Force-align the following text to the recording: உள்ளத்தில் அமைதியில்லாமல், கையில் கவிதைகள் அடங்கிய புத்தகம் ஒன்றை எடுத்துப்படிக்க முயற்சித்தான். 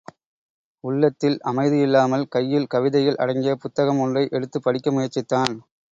உள்ளத்தில் 0.83 1.37
அமைதியில்லாமல், 1.43 2.25
கையில் 2.27 2.67
கவிதைகள் 2.67 3.15
அடங்கிய 3.15 3.55
புத்தகம் 3.57 3.99
ஒன்றை 3.99 4.25
எடுத்துப்படிக்க 4.31 4.91
முயற்சித்தான். 4.91 5.55